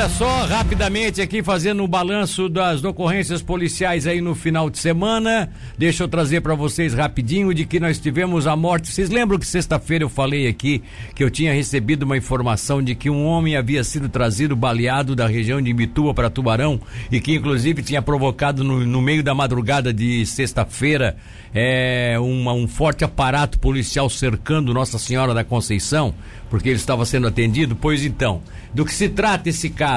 [0.00, 5.50] olha só, rapidamente aqui fazendo o balanço das ocorrências policiais aí no final de semana.
[5.76, 8.88] Deixa eu trazer para vocês rapidinho de que nós tivemos a morte.
[8.88, 10.82] Vocês lembram que sexta-feira eu falei aqui
[11.14, 15.26] que eu tinha recebido uma informação de que um homem havia sido trazido baleado da
[15.26, 16.80] região de Imbituba para Tubarão
[17.12, 21.14] e que inclusive tinha provocado no, no meio da madrugada de sexta-feira
[21.54, 26.14] é, um forte aparato policial cercando Nossa Senhora da Conceição,
[26.48, 27.76] porque ele estava sendo atendido?
[27.76, 28.40] Pois então,
[28.72, 29.89] do que se trata esse caso?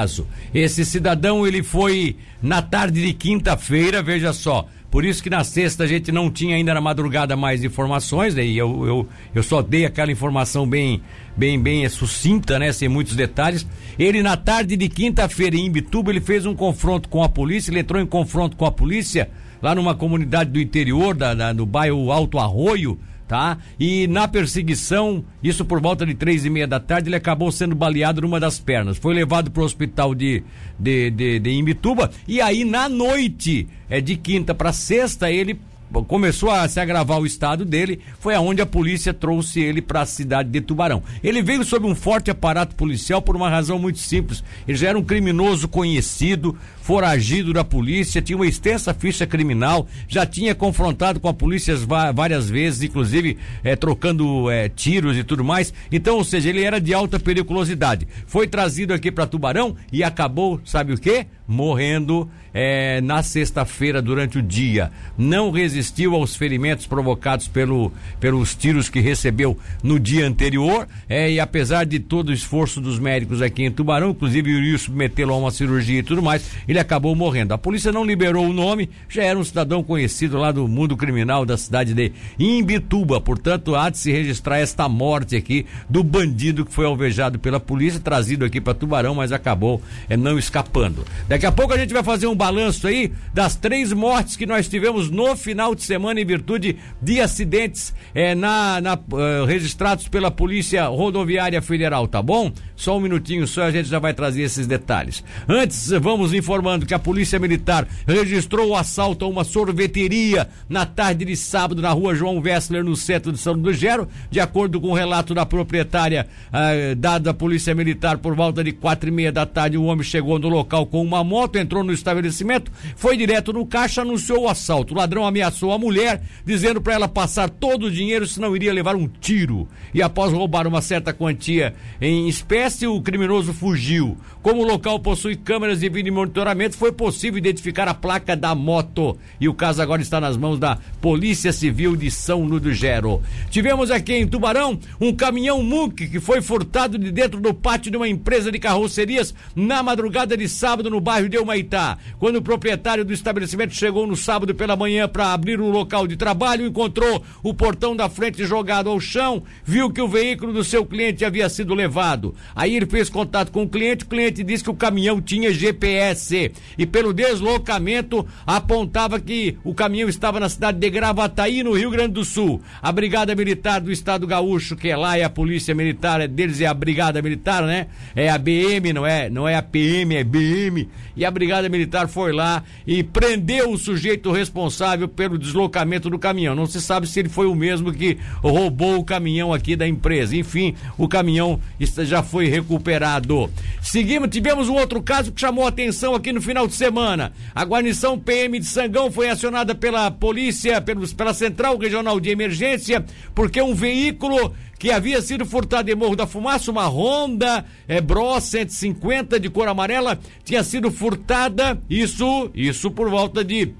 [0.52, 4.66] Esse cidadão, ele foi na tarde de quinta-feira, veja só.
[4.90, 8.44] Por isso que na sexta a gente não tinha ainda na madrugada mais informações, né?
[8.46, 11.02] E eu, eu, eu só dei aquela informação bem,
[11.36, 12.72] bem, bem sucinta, né?
[12.72, 13.66] Sem muitos detalhes.
[13.98, 17.80] Ele na tarde de quinta-feira em Imbituba, ele fez um confronto com a polícia, ele
[17.80, 19.28] entrou em confronto com a polícia
[19.60, 23.58] lá numa comunidade do interior, da, da do bairro Alto Arroio, tá?
[23.78, 27.74] E na perseguição, isso por volta de três e meia da tarde, ele acabou sendo
[27.74, 28.98] baleado numa das pernas.
[28.98, 30.42] Foi levado para o hospital de,
[30.78, 35.58] de, de, de Imbituba e aí na noite, é de quinta para sexta, ele
[36.02, 40.06] começou a se agravar o estado dele, foi aonde a polícia trouxe ele para a
[40.06, 41.02] cidade de Tubarão.
[41.22, 44.42] Ele veio sob um forte aparato policial por uma razão muito simples.
[44.66, 50.26] Ele já era um criminoso conhecido, foragido da polícia, tinha uma extensa ficha criminal, já
[50.26, 51.74] tinha confrontado com a polícia
[52.14, 55.72] várias vezes, inclusive é, trocando é, tiros e tudo mais.
[55.90, 58.06] Então, ou seja, ele era de alta periculosidade.
[58.26, 61.26] Foi trazido aqui para Tubarão e acabou, sabe o quê?
[61.48, 64.90] Morrendo é, na sexta-feira durante o dia.
[65.16, 70.86] Não resistiu aos ferimentos provocados pelo, pelos tiros que recebeu no dia anterior.
[71.08, 75.36] E apesar de todo o esforço dos médicos aqui em Tubarão, inclusive iriam submetê-lo a
[75.36, 77.54] uma cirurgia e tudo mais, ele acabou morrendo.
[77.54, 81.46] A polícia não liberou o nome, já era um cidadão conhecido lá do mundo criminal
[81.46, 83.20] da cidade de Imbituba.
[83.20, 88.00] Portanto, há de se registrar esta morte aqui do bandido que foi alvejado pela polícia,
[88.00, 91.04] trazido aqui para Tubarão, mas acabou é, não escapando.
[91.28, 94.68] Daqui a pouco a gente vai fazer um balanço aí das três mortes que nós
[94.68, 100.30] tivemos no final de semana em virtude de acidentes é, na, na uh, registrados pela
[100.30, 102.50] Polícia Rodoviária Federal, tá bom?
[102.74, 105.22] Só um minutinho só a gente já vai trazer esses detalhes.
[105.48, 106.34] Antes, vamos
[106.64, 111.82] informando que a Polícia Militar registrou o assalto a uma sorveteria na tarde de sábado
[111.82, 114.08] na rua João Wessler, no centro de São do Gero.
[114.30, 118.72] De acordo com o relato da proprietária uh, dado à Polícia Militar por volta de
[118.72, 121.92] quatro e meia da tarde, o homem chegou no local com uma moto, entrou no
[121.92, 124.94] estabelecimento estabelecimento, foi direto no caixa, anunciou o assalto.
[124.94, 128.96] O ladrão ameaçou a mulher, dizendo para ela passar todo o dinheiro, senão iria levar
[128.96, 129.68] um tiro.
[129.92, 134.16] E após roubar uma certa quantia em espécie, o criminoso fugiu.
[134.42, 139.16] Como o local possui câmeras de vídeo monitoramento, foi possível identificar a placa da moto.
[139.40, 143.22] E o caso agora está nas mãos da Polícia Civil de São Nudo Gero.
[143.50, 147.96] Tivemos aqui em Tubarão um caminhão MUC que foi furtado de dentro do pátio de
[147.96, 151.98] uma empresa de carrocerias na madrugada de sábado no bairro de Humaitá.
[152.18, 156.16] Quando o proprietário do estabelecimento chegou no sábado pela manhã para abrir o local de
[156.16, 160.84] trabalho, encontrou o portão da frente jogado ao chão, viu que o veículo do seu
[160.84, 162.34] cliente havia sido levado.
[162.54, 166.43] Aí ele fez contato com o cliente, o cliente disse que o caminhão tinha GPS
[166.76, 172.14] e pelo deslocamento apontava que o caminhão estava na cidade de Gravataí, no Rio Grande
[172.14, 172.60] do Sul.
[172.82, 176.60] A Brigada Militar do Estado Gaúcho, que é lá, é a Polícia Militar, é deles
[176.60, 177.86] é a Brigada Militar, né?
[178.14, 180.88] É a BM, não é, não é a PM, é BM.
[181.16, 186.54] E a Brigada Militar foi lá e prendeu o sujeito responsável pelo deslocamento do caminhão.
[186.54, 190.36] Não se sabe se ele foi o mesmo que roubou o caminhão aqui da empresa.
[190.36, 191.60] Enfim, o caminhão
[192.04, 193.50] já foi recuperado.
[193.80, 197.32] Seguimos, tivemos um outro caso que chamou a atenção aqui final de semana.
[197.54, 203.60] A guarnição PM de Sangão foi acionada pela polícia, pela Central Regional de Emergência, porque
[203.60, 209.40] um veículo que havia sido furtada em Morro da Fumaça, uma Honda é, Bros 150
[209.40, 213.72] de cor amarela, tinha sido furtada, isso, isso por volta de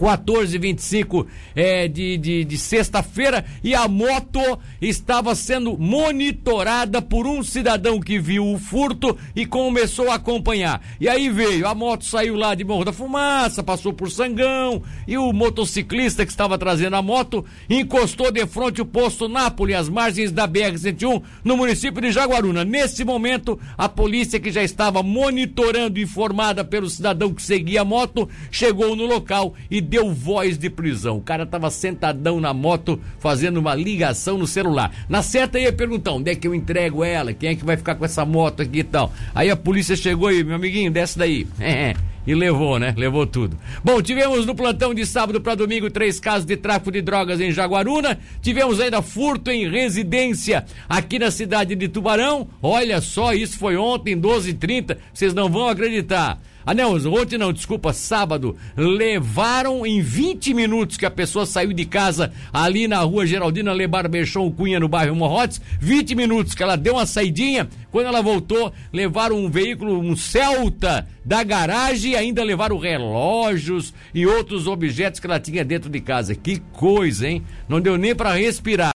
[0.00, 4.40] 1425 é, de, de, de sexta-feira e a moto
[4.80, 10.80] estava sendo monitorada por um cidadão que viu o furto e começou a acompanhar.
[11.00, 15.18] E aí veio, a moto saiu lá de Morro da Fumaça, passou por Sangão e
[15.18, 20.32] o motociclista que estava trazendo a moto encostou de frente o posto Nápoles, às margens
[20.32, 22.64] da BR-101, no município de Jaguaruna.
[22.64, 28.28] Nesse momento, a polícia que já estava monitorando, informada pelo cidadão que seguia a moto,
[28.50, 31.16] chegou no local e deu voz de prisão.
[31.16, 34.92] O cara tava sentadão na moto fazendo uma ligação no celular.
[35.08, 37.96] Na certa ia perguntar onde é que eu entrego ela, quem é que vai ficar
[37.96, 39.12] com essa moto aqui e tal.
[39.34, 41.44] Aí a polícia chegou e, meu amiguinho, desce daí.
[42.24, 42.94] e levou, né?
[42.96, 43.58] Levou tudo.
[43.82, 47.50] Bom, tivemos no plantão de sábado para domingo três casos de tráfico de drogas em
[47.50, 48.16] Jaguaruna.
[48.40, 52.46] Tivemos ainda furto em residência aqui na cidade de Tubarão.
[52.62, 54.96] Olha só, isso foi ontem, 12h30.
[55.12, 56.38] Vocês não vão acreditar.
[56.70, 58.56] Ah, não, ontem não, desculpa, sábado.
[58.76, 64.08] Levaram em 20 minutos que a pessoa saiu de casa ali na rua Geraldina Lebar
[64.08, 65.60] Bechon Cunha, no bairro Morrotes.
[65.80, 67.68] 20 minutos que ela deu uma saidinha.
[67.90, 74.24] Quando ela voltou, levaram um veículo, um Celta da garagem e ainda levaram relógios e
[74.24, 76.36] outros objetos que ela tinha dentro de casa.
[76.36, 77.42] Que coisa, hein?
[77.68, 78.92] Não deu nem para respirar.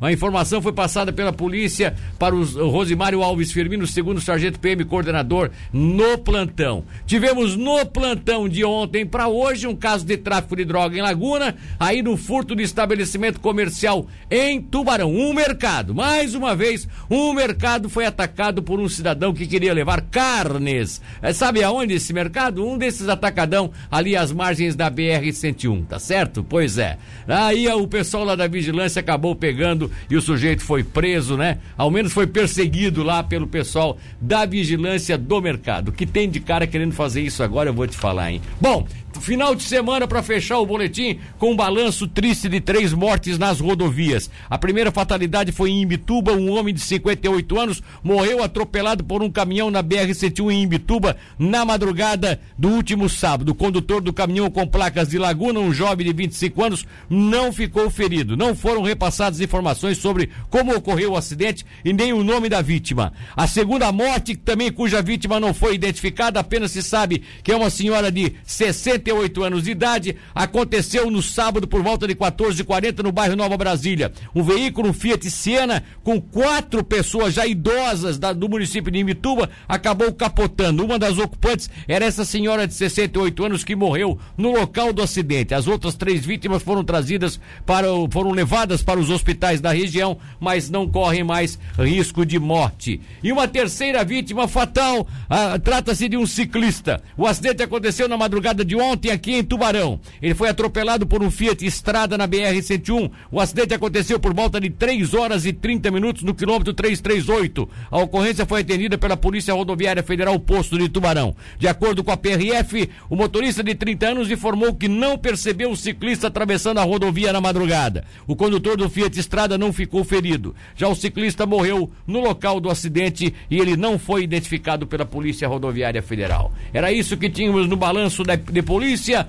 [0.00, 5.52] A informação foi passada pela polícia para o Rosimário Alves Firmino, segundo sargento PM coordenador,
[5.72, 6.84] no plantão.
[7.06, 11.54] Tivemos no plantão de ontem para hoje um caso de tráfico de droga em Laguna,
[11.78, 15.14] aí no furto de estabelecimento comercial em Tubarão.
[15.14, 20.00] Um mercado, mais uma vez, um mercado foi atacado por um cidadão que queria levar
[20.10, 21.00] carnes.
[21.22, 22.66] É, sabe aonde esse mercado?
[22.66, 26.42] Um desses atacadão ali às margens da BR-101, tá certo?
[26.42, 26.98] Pois é.
[27.28, 31.58] Aí o pessoal lá da vigilância acabou pegando pegando e o sujeito foi preso, né?
[31.76, 35.92] Ao menos foi perseguido lá pelo pessoal da vigilância do mercado.
[35.92, 38.40] Que tem de cara querendo fazer isso agora, eu vou te falar, hein?
[38.58, 38.86] Bom,
[39.20, 43.60] Final de semana para fechar o boletim com um balanço triste de três mortes nas
[43.60, 44.30] rodovias.
[44.48, 49.30] A primeira fatalidade foi em Imbituba, um homem de 58 anos morreu atropelado por um
[49.30, 53.50] caminhão na BR-101 em Imbituba na madrugada do último sábado.
[53.50, 57.90] O condutor do caminhão com placas de Laguna, um jovem de 25 anos, não ficou
[57.90, 58.36] ferido.
[58.36, 63.12] Não foram repassadas informações sobre como ocorreu o acidente e nem o nome da vítima.
[63.36, 67.70] A segunda morte, também cuja vítima não foi identificada, apenas se sabe que é uma
[67.70, 73.12] senhora de 60 58 anos de idade, aconteceu no sábado por volta de 14h40 no
[73.12, 74.12] bairro Nova Brasília.
[74.34, 79.50] Um veículo, um Fiat Siena, com quatro pessoas já idosas da, do município de Imituba,
[79.68, 80.84] acabou capotando.
[80.84, 85.54] Uma das ocupantes era essa senhora de 68 anos que morreu no local do acidente.
[85.54, 90.70] As outras três vítimas foram trazidas para, foram levadas para os hospitais da região, mas
[90.70, 93.00] não correm mais risco de morte.
[93.22, 97.02] E uma terceira vítima fatal, ah, trata-se de um ciclista.
[97.16, 99.98] O acidente aconteceu na madrugada de ontem ontem aqui em Tubarão.
[100.20, 103.10] Ele foi atropelado por um Fiat Estrada na BR-101.
[103.30, 107.68] O acidente aconteceu por volta de 3 horas e 30 minutos no quilômetro 338.
[107.90, 111.34] A ocorrência foi atendida pela Polícia Rodoviária Federal Posto de Tubarão.
[111.58, 115.76] De acordo com a PRF, o motorista de 30 anos informou que não percebeu o
[115.76, 118.04] ciclista atravessando a rodovia na madrugada.
[118.26, 120.54] O condutor do Fiat Estrada não ficou ferido.
[120.76, 125.48] Já o ciclista morreu no local do acidente e ele não foi identificado pela Polícia
[125.48, 126.52] Rodoviária Federal.
[126.74, 129.28] Era isso que tínhamos no balanço da, de polícia.